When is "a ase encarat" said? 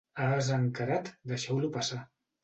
0.21-1.11